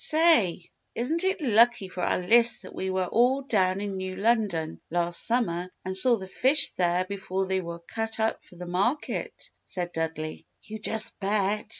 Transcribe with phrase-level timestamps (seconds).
[0.03, 0.63] "Say,
[0.95, 5.23] isn't it lucky for our lists that we were all down in New London last
[5.27, 9.91] summer and saw the fish there before they were cut up for the market," said
[9.93, 10.47] Dudley.
[10.63, 11.67] "You just bet!